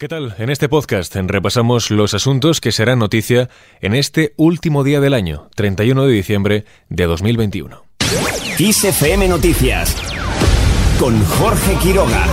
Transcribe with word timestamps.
¿Qué 0.00 0.08
tal? 0.08 0.34
En 0.38 0.48
este 0.48 0.70
podcast 0.70 1.14
repasamos 1.14 1.90
los 1.90 2.14
asuntos 2.14 2.62
que 2.62 2.72
serán 2.72 3.00
noticia 3.00 3.50
en 3.82 3.94
este 3.94 4.32
último 4.38 4.82
día 4.82 4.98
del 4.98 5.12
año, 5.12 5.50
31 5.56 6.06
de 6.06 6.12
diciembre 6.14 6.64
de 6.88 7.04
2021. 7.04 7.84
ISFM 8.58 9.28
Noticias 9.28 9.94
con 10.98 11.22
Jorge 11.22 11.74
Quiroga. 11.82 12.24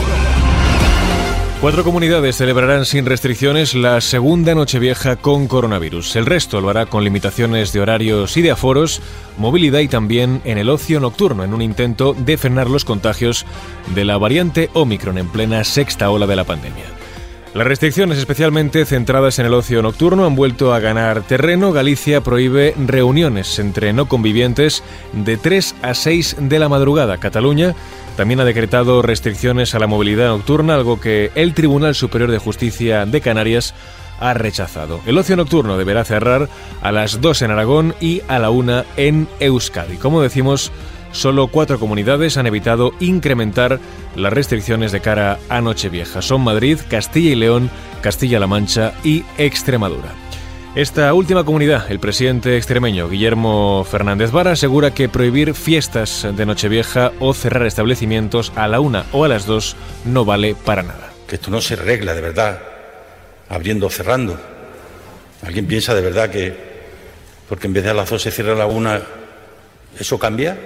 Cuatro 1.60 1.84
comunidades 1.84 2.38
celebrarán 2.38 2.86
sin 2.86 3.06
restricciones 3.06 3.76
la 3.76 4.00
segunda 4.00 4.56
Nochevieja 4.56 5.18
con 5.18 5.50
coronavirus. 5.50 6.16
El 6.16 6.26
resto 6.26 6.62
lo 6.62 6.70
hará 6.70 6.86
con 6.86 7.04
limitaciones 7.04 7.74
de 7.74 7.82
horarios 7.82 8.38
y 8.38 8.44
de 8.44 8.52
aforos, 8.52 9.02
movilidad 9.38 9.80
y 9.80 9.90
también 9.90 10.42
en 10.46 10.58
el 10.58 10.70
ocio 10.70 11.02
nocturno, 11.02 11.44
en 11.44 11.54
un 11.54 11.62
intento 11.62 12.14
de 12.14 12.38
frenar 12.38 12.70
los 12.70 12.86
contagios 12.86 13.46
de 13.94 14.06
la 14.06 14.18
variante 14.18 14.70
Omicron 14.72 15.18
en 15.18 15.28
plena 15.28 15.66
sexta 15.66 16.10
ola 16.10 16.28
de 16.28 16.36
la 16.38 16.46
pandemia. 16.46 16.97
Las 17.58 17.66
restricciones, 17.66 18.20
especialmente 18.20 18.86
centradas 18.86 19.40
en 19.40 19.48
el 19.48 19.54
ocio 19.56 19.82
nocturno, 19.82 20.28
han 20.28 20.36
vuelto 20.36 20.76
a 20.76 20.80
ganar 20.80 21.24
terreno. 21.24 21.72
Galicia 21.72 22.22
prohíbe 22.22 22.76
reuniones 22.78 23.58
entre 23.58 23.94
no 23.94 24.08
convivientes 24.08 24.84
de 25.12 25.38
3 25.38 25.74
a 25.82 25.96
6 25.96 26.36
de 26.40 26.60
la 26.60 26.70
madrugada. 26.70 27.18
Cataluña 27.18 27.74
también 28.16 28.40
ha 28.40 28.46
decretado 28.46 29.02
restricciones 29.02 29.74
a 29.74 29.80
la 29.80 29.88
movilidad 29.88 30.28
nocturna, 30.28 30.76
algo 30.76 31.02
que 31.02 31.32
el 31.34 31.56
Tribunal 31.56 31.96
Superior 31.96 32.30
de 32.30 32.38
Justicia 32.38 33.08
de 33.08 33.22
Canarias 33.22 33.74
ha 34.20 34.36
rechazado. 34.36 35.02
El 35.08 35.18
ocio 35.18 35.36
nocturno 35.36 35.80
deberá 35.80 36.06
cerrar 36.06 36.50
a 36.84 36.92
las 36.92 37.22
2 37.22 37.42
en 37.42 37.50
Aragón 37.50 37.96
y 38.00 38.22
a 38.28 38.38
la 38.38 38.52
1 38.52 38.84
en 38.98 39.28
Euskadi. 39.40 39.98
Como 39.98 40.22
decimos, 40.22 40.72
solo 41.12 41.48
cuatro 41.48 41.80
comunidades 41.80 42.38
han 42.38 42.48
evitado 42.48 42.92
incrementar 43.00 43.80
las 44.16 44.34
restricciones 44.34 44.92
de 44.92 45.02
cara 45.02 45.40
a 45.50 45.62
Nochevieja. 45.62 46.22
Son 46.22 46.42
Madrid, 46.42 46.80
Castilla 46.90 47.32
y 47.32 47.36
León, 47.36 47.70
Castilla-La 48.02 48.48
Mancha 48.48 48.94
y 49.04 49.24
Extremadura. 49.38 50.14
Esta 50.76 51.12
última 51.14 51.44
comunidad, 51.44 51.90
el 51.92 52.00
presidente 52.00 52.56
extremeño 52.56 53.10
Guillermo 53.10 53.84
Fernández 53.90 54.30
Vara 54.30 54.52
asegura 54.52 54.94
que 54.94 55.10
prohibir 55.10 55.56
fiestas 55.56 56.28
de 56.36 56.46
Nochevieja 56.46 57.14
o 57.20 57.34
cerrar 57.34 57.66
establecimientos 57.66 58.52
a 58.56 58.68
la 58.68 58.80
una 58.80 59.06
o 59.12 59.26
a 59.26 59.28
las 59.28 59.48
dos 59.48 59.76
no 60.06 60.24
vale 60.24 60.54
para 60.54 60.84
nada. 60.84 61.12
Que 61.28 61.36
esto 61.36 61.50
no 61.50 61.62
se 61.62 61.76
regla 61.76 62.14
de 62.14 62.22
verdad, 62.22 62.62
abriendo 63.50 63.88
o 63.88 63.90
cerrando. 63.90 64.40
¿Alguien 65.42 65.66
piensa 65.66 65.96
de 65.96 66.02
verdad 66.02 66.30
que 66.30 66.68
porque 67.50 67.68
en 67.68 67.74
vez 67.74 67.84
de 67.84 67.90
a 67.92 67.94
las 67.94 68.10
dos 68.10 68.22
se 68.22 68.32
cierra 68.32 68.54
a 68.54 68.58
la 68.58 68.66
una, 68.66 69.02
eso 70.00 70.20
cambia? 70.20 70.58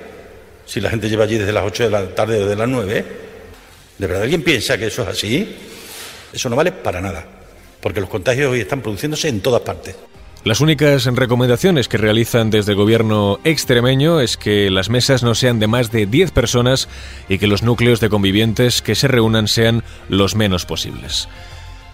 Si 0.65 0.79
la 0.79 0.89
gente 0.89 1.09
lleva 1.09 1.23
allí 1.23 1.37
desde 1.37 1.51
las 1.51 1.65
8 1.65 1.83
de 1.83 1.89
la 1.89 2.07
tarde 2.15 2.43
o 2.43 2.47
de 2.47 2.55
las 2.55 2.67
9? 2.67 3.05
¿De 3.97 4.07
verdad 4.07 4.23
alguien 4.23 4.43
piensa 4.43 4.77
que 4.77 4.87
eso 4.87 5.03
es 5.03 5.07
así? 5.09 5.55
Eso 6.33 6.49
no 6.49 6.55
vale 6.55 6.71
para 6.71 7.01
nada, 7.01 7.25
porque 7.81 8.01
los 8.01 8.09
contagios 8.09 8.51
hoy 8.51 8.61
están 8.61 8.81
produciéndose 8.81 9.27
en 9.27 9.41
todas 9.41 9.61
partes. 9.61 9.95
Las 10.43 10.59
únicas 10.59 11.05
recomendaciones 11.05 11.87
que 11.87 11.97
realizan 11.97 12.49
desde 12.49 12.71
el 12.71 12.77
gobierno 12.77 13.39
extremeño 13.43 14.19
es 14.21 14.37
que 14.37 14.71
las 14.71 14.89
mesas 14.89 15.21
no 15.21 15.35
sean 15.35 15.59
de 15.59 15.67
más 15.67 15.91
de 15.91 16.07
10 16.07 16.31
personas 16.31 16.89
y 17.29 17.37
que 17.37 17.45
los 17.45 17.61
núcleos 17.61 17.99
de 17.99 18.09
convivientes 18.09 18.81
que 18.81 18.95
se 18.95 19.07
reúnan 19.07 19.47
sean 19.47 19.83
los 20.09 20.33
menos 20.33 20.65
posibles. 20.65 21.27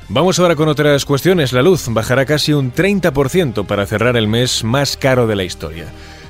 Vamos 0.07 0.39
ahora 0.39 0.55
con 0.55 0.69
otras 0.69 1.03
cuestiones. 1.03 1.51
La 1.51 1.61
luz 1.61 1.87
bajará 1.89 2.25
casi 2.25 2.53
un 2.53 2.71
30% 2.71 3.65
para 3.65 3.85
cerrar 3.85 4.15
el 4.15 4.29
mes 4.29 4.63
más 4.63 4.95
caro 4.95 5.27
de 5.27 5.35
la 5.35 5.43
historia. 5.43 5.87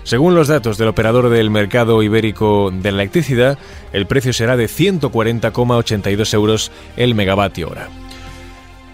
Según 0.08 0.36
los 0.36 0.48
datos 0.48 0.78
del 0.78 0.88
operador 0.88 1.28
del 1.28 1.50
mercado 1.50 2.02
ibérico 2.02 2.72
de 2.72 2.94
la 2.94 3.02
electricidad, 3.02 3.60
el 3.92 4.08
precio 4.08 4.32
será 4.32 4.56
de 4.56 4.68
140,82 4.68 6.34
euros 6.34 6.72
el 6.96 7.14
megavatio 7.14 7.68
hora. 7.68 7.90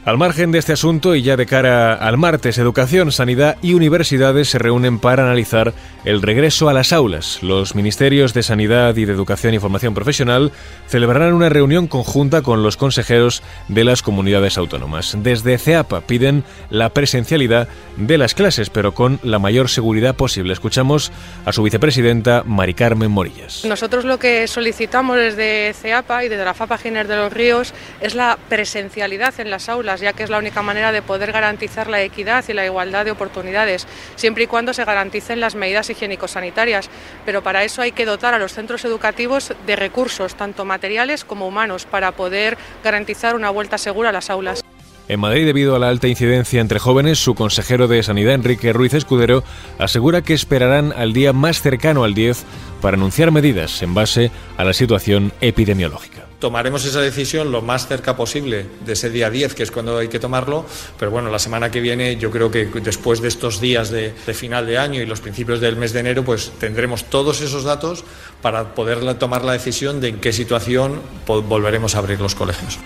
Al 0.06 0.18
margen 0.18 0.52
de 0.52 0.60
este 0.60 0.74
asunto 0.74 1.16
y 1.16 1.22
ya 1.22 1.38
de 1.38 1.46
cara 1.46 1.94
al 1.94 2.18
martes, 2.18 2.58
Educación, 2.58 3.14
Sanidad 3.14 3.56
y 3.62 3.74
Universidades 3.74 4.50
se 4.50 4.60
reúnen 4.60 5.00
para 5.00 5.24
analizar 5.24 5.74
el 6.04 6.22
regreso 6.22 6.68
a 6.68 6.74
las 6.74 6.92
aulas. 6.92 7.42
Los 7.42 7.74
ministerios 7.74 8.34
de 8.34 8.44
Sanidad 8.44 8.98
y 8.98 9.06
de 9.06 9.14
Educación 9.14 9.54
y 9.54 9.60
Formación 9.60 9.94
Profesional 9.94 10.52
celebrarán 10.88 11.34
una 11.34 11.48
reunión 11.48 11.88
conjunta 11.88 12.42
con 12.42 12.64
los 12.64 12.76
consejeros 12.76 13.44
de 13.70 13.86
las 13.86 14.02
comunidades 14.02 14.58
autónomas. 14.58 15.16
Desde 15.20 15.58
CEAPA 15.58 16.02
piden 16.02 16.44
la 16.70 16.90
presencialidad 16.90 17.70
de 17.96 18.18
las 18.18 18.34
clases, 18.34 18.70
pero 18.70 18.94
con 18.94 19.22
la 19.24 19.40
mayor 19.40 19.70
seguridad 19.70 20.16
posible. 20.16 20.52
Escuchamos 20.52 21.14
a 21.46 21.54
su 21.54 21.64
vicepresidenta, 21.64 22.44
Mari 22.46 22.74
Carmen 22.74 23.10
Morillas. 23.10 23.64
Nosotros 23.64 24.04
lo 24.04 24.20
que 24.20 24.50
solicitamos 24.50 25.16
desde 25.16 25.74
CEAPA 25.74 26.26
y 26.26 26.28
desde 26.28 26.44
la 26.44 26.54
FAPA 26.54 26.78
Giner 26.78 27.08
de 27.08 27.16
los 27.16 27.32
Ríos 27.32 27.74
es 28.02 28.16
la 28.16 28.38
presencialidad 28.50 29.34
en 29.40 29.50
las 29.50 29.70
aulas 29.70 29.93
ya 30.02 30.14
que 30.14 30.24
es 30.24 30.30
la 30.30 30.38
única 30.38 30.62
manera 30.62 30.92
de 30.92 31.02
poder 31.02 31.32
garantizar 31.32 31.90
la 31.90 32.02
equidad 32.02 32.44
y 32.48 32.54
la 32.54 32.66
igualdad 32.66 33.06
de 33.06 33.12
oportunidades, 33.12 33.88
siempre 34.16 34.44
y 34.44 34.48
cuando 34.48 34.74
se 34.74 34.86
garanticen 34.86 35.40
las 35.40 35.56
medidas 35.56 35.90
higiénico-sanitarias. 35.90 36.90
Pero 37.26 37.44
para 37.44 37.64
eso 37.64 37.82
hay 37.82 37.92
que 37.92 38.06
dotar 38.06 38.34
a 38.34 38.40
los 38.40 38.54
centros 38.54 38.86
educativos 38.86 39.54
de 39.66 39.76
recursos, 39.76 40.36
tanto 40.36 40.66
materiales 40.66 41.24
como 41.24 41.48
humanos, 41.48 41.86
para 41.86 42.12
poder 42.12 42.58
garantizar 42.84 43.36
una 43.36 43.50
vuelta 43.50 43.78
segura 43.78 44.10
a 44.10 44.14
las 44.14 44.30
aulas. 44.30 44.64
En 45.10 45.20
Madrid, 45.20 45.46
debido 45.46 45.76
a 45.76 45.80
la 45.80 45.90
alta 45.90 46.08
incidencia 46.08 46.62
entre 46.62 46.80
jóvenes, 46.80 47.20
su 47.20 47.36
consejero 47.36 47.90
de 47.90 48.02
Sanidad, 48.04 48.36
Enrique 48.36 48.72
Ruiz 48.72 48.94
Escudero, 48.94 49.44
asegura 49.78 50.22
que 50.22 50.34
esperarán 50.34 50.94
al 50.94 51.12
día 51.12 51.34
más 51.34 51.62
cercano 51.62 52.06
al 52.06 52.14
10 52.14 52.44
para 52.82 52.96
anunciar 52.96 53.32
medidas 53.32 53.82
en 53.82 53.94
base 53.94 54.32
a 54.56 54.64
la 54.64 54.74
situación 54.74 55.34
epidemiológica 55.42 56.33
tomaremos 56.44 56.84
esa 56.84 57.00
decisión 57.00 57.54
lo 57.54 57.62
más 57.62 57.88
cerca 57.88 58.18
posible 58.18 58.66
de 58.86 58.92
ese 58.92 59.10
día 59.10 59.30
10, 59.30 59.56
que 59.56 59.64
es 59.64 59.72
cuando 59.72 59.98
hay 59.98 60.10
que 60.10 60.20
tomarlo, 60.20 60.66
pero 61.00 61.10
bueno, 61.10 61.30
la 61.30 61.40
semana 61.40 61.72
que 61.72 61.80
viene 61.80 62.18
yo 62.18 62.32
creo 62.32 62.52
que 62.52 62.66
después 62.66 63.22
de 63.22 63.30
estos 63.30 63.62
días 63.62 63.90
de, 63.92 64.12
final 64.34 64.68
de 64.68 64.78
año 64.78 65.02
y 65.02 65.06
los 65.06 65.22
principios 65.22 65.62
del 65.62 65.78
mes 65.78 65.94
de 65.94 66.02
enero, 66.02 66.26
pues 66.26 66.52
tendremos 66.60 67.06
todos 67.06 67.40
esos 67.40 67.64
datos 67.64 68.04
para 68.42 68.76
poder 68.76 69.14
tomar 69.14 69.46
la 69.46 69.54
decisión 69.54 70.02
de 70.02 70.10
en 70.10 70.20
qué 70.20 70.34
situación 70.34 71.00
volveremos 71.26 71.96
a 71.96 72.00
abrir 72.00 72.20
los 72.20 72.36
colegios. 72.36 72.78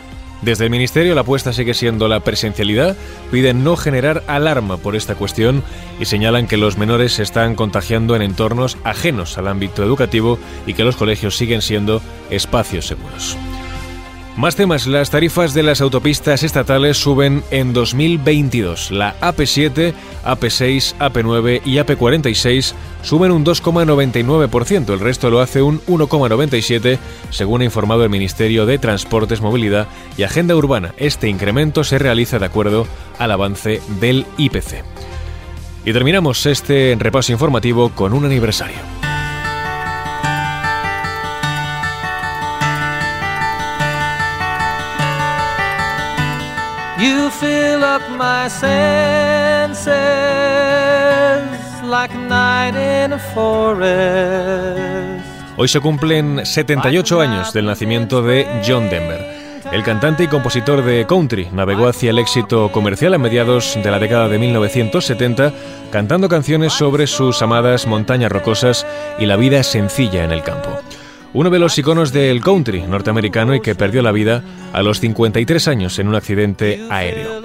Desde 0.42 0.66
el 0.66 0.70
Ministerio 0.70 1.16
la 1.16 1.22
apuesta 1.22 1.52
sigue 1.52 1.74
siendo 1.74 2.08
la 2.08 2.20
presencialidad, 2.20 2.96
piden 3.32 3.64
no 3.64 3.76
generar 3.76 4.24
alarma 4.28 4.78
por 4.78 4.96
esta 4.96 5.16
cuestión 5.16 5.64
y 6.00 6.06
señalan 6.06 6.48
que 6.48 6.58
los 6.58 6.78
menores 6.78 7.14
se 7.14 7.24
están 7.24 7.56
contagiando 7.56 8.16
en 8.16 8.22
entornos 8.22 8.78
ajenos 8.84 9.38
al 9.38 9.48
ámbito 9.48 9.84
educativo 9.84 10.38
y 10.68 10.74
que 10.76 10.84
los 10.84 10.96
colegios 10.96 11.36
siguen 11.36 11.62
siendo 11.62 12.02
espacios 12.30 12.86
seguros. 12.86 13.36
Más 14.38 14.56
temas, 14.56 14.86
las 14.86 15.10
tarifas 15.10 15.56
de 15.56 15.64
las 15.64 15.82
autopistas 15.82 16.44
estatales 16.44 16.98
suben 16.98 17.44
en 17.50 17.74
2022. 17.74 18.92
La 18.92 19.20
AP7, 19.20 19.96
AP6, 20.24 20.96
AP9 21.00 21.62
y 21.66 21.78
AP46 21.78 22.74
suben 23.02 23.32
un 23.32 23.44
2,99%, 23.44 24.94
el 24.94 25.00
resto 25.00 25.32
lo 25.32 25.40
hace 25.40 25.64
un 25.64 25.82
1,97%, 25.88 27.00
según 27.32 27.62
ha 27.62 27.66
informado 27.66 28.04
el 28.04 28.12
Ministerio 28.12 28.68
de 28.68 28.78
Transportes, 28.78 29.42
Movilidad 29.42 29.88
y 30.20 30.24
Agenda 30.24 30.56
Urbana. 30.56 30.94
Este 30.98 31.30
incremento 31.30 31.84
se 31.84 31.98
realiza 31.98 32.38
de 32.38 32.46
acuerdo 32.46 32.86
al 33.18 33.32
avance 33.32 33.82
del 34.00 34.28
IPC. 34.38 34.84
Y 35.84 35.94
terminamos 35.94 36.46
este 36.46 36.96
repaso 37.00 37.32
informativo 37.32 37.90
con 37.90 38.14
un 38.14 38.26
aniversario. 38.26 38.97
You 47.00 47.30
fill 47.30 47.84
up 47.84 48.02
my 48.18 48.50
senses 48.50 49.86
like 51.84 52.12
night 52.16 52.76
in 52.76 53.20
forest. 53.36 55.24
Hoy 55.58 55.68
se 55.68 55.80
cumplen 55.80 56.44
78 56.44 57.22
años 57.22 57.54
del 57.54 57.68
nacimiento 57.68 58.24
de 58.24 58.48
John 58.68 58.90
Denver. 58.90 59.24
El 59.72 59.84
cantante 59.84 60.24
y 60.24 60.28
compositor 60.28 60.84
de 60.84 61.06
country 61.06 61.50
navegó 61.52 61.88
hacia 61.88 62.10
el 62.10 62.18
éxito 62.18 62.72
comercial 62.72 63.14
a 63.14 63.20
mediados 63.20 63.78
de 63.84 63.92
la 63.92 64.00
década 64.00 64.28
de 64.28 64.40
1970, 64.40 65.54
cantando 65.92 66.28
canciones 66.30 66.74
sobre 66.74 67.06
sus 67.06 67.44
amadas 67.44 67.86
montañas 67.86 68.32
rocosas 68.32 68.88
y 69.20 69.28
la 69.28 69.36
vida 69.36 69.62
sencilla 69.62 70.24
en 70.24 70.32
el 70.32 70.42
campo 70.42 70.80
uno 71.34 71.50
de 71.50 71.60
los 71.60 71.78
iconos 71.78 72.12
del 72.12 72.42
country 72.42 72.84
norteamericano 72.84 73.56
y 73.56 73.62
que 73.62 73.76
perdió 73.76 74.02
la 74.02 74.12
vida 74.12 74.44
a 74.74 74.82
los 74.82 75.00
53 75.00 75.68
años 75.68 76.00
en 76.00 76.08
un 76.08 76.16
accidente 76.16 76.86
aéreo. 76.90 77.42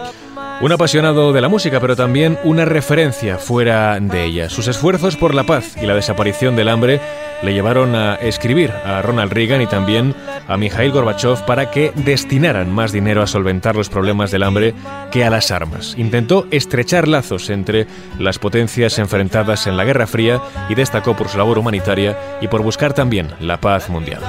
Un 0.62 0.70
apasionado 0.70 1.32
de 1.32 1.40
la 1.40 1.48
música, 1.48 1.80
pero 1.80 1.96
también 1.96 2.38
una 2.44 2.64
referencia 2.64 3.36
fuera 3.36 3.98
de 3.98 4.24
ella. 4.24 4.48
Sus 4.48 4.68
esfuerzos 4.68 5.16
por 5.16 5.34
la 5.34 5.42
paz 5.42 5.76
y 5.82 5.86
la 5.86 5.96
desaparición 5.96 6.54
del 6.54 6.68
hambre 6.68 7.00
le 7.42 7.52
llevaron 7.52 7.96
a 7.96 8.14
escribir 8.14 8.70
a 8.70 9.02
Ronald 9.02 9.32
Reagan 9.32 9.60
y 9.60 9.66
también 9.66 10.14
a 10.46 10.56
Mikhail 10.56 10.92
Gorbachev 10.92 11.44
para 11.46 11.72
que 11.72 11.90
destinaran 11.96 12.72
más 12.72 12.92
dinero 12.92 13.22
a 13.22 13.26
solventar 13.26 13.74
los 13.74 13.88
problemas 13.88 14.30
del 14.30 14.44
hambre 14.44 14.72
que 15.10 15.24
a 15.24 15.30
las 15.30 15.50
armas. 15.50 15.96
Intentó 15.98 16.46
estrechar 16.52 17.08
lazos 17.08 17.50
entre 17.50 17.88
las 18.20 18.38
potencias 18.38 19.00
enfrentadas 19.00 19.66
en 19.66 19.76
la 19.76 19.82
Guerra 19.82 20.06
Fría 20.06 20.40
y 20.68 20.76
destacó 20.76 21.16
por 21.16 21.28
su 21.28 21.38
labor 21.38 21.58
humanitaria 21.58 22.16
y 22.40 22.46
por 22.46 22.62
buscar 22.62 22.94
también 22.94 23.26
la 23.40 23.60
paz 23.60 23.90
mundial. 23.90 24.22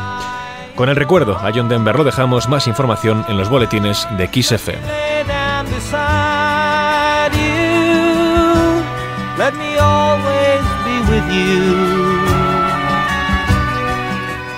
Con 0.76 0.90
el 0.90 0.96
recuerdo 0.96 1.38
a 1.38 1.52
John 1.54 1.70
Denver 1.70 1.96
lo 1.96 2.04
dejamos 2.04 2.50
más 2.50 2.66
información 2.66 3.24
en 3.30 3.38
los 3.38 3.50
boletines 3.50 4.08
de 4.18 4.28
Kiss 4.30 4.52
FM. 4.52 4.82
With 11.24 11.36
you. 11.36 11.64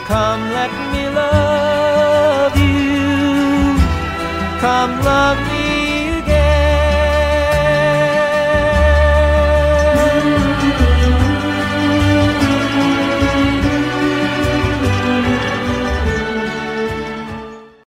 Come, 0.06 0.42
let 0.52 0.72
me 0.94 1.10
love 1.10 2.58
you. 2.58 3.78
Come, 4.60 4.94
love 5.04 5.40
me 5.48 5.55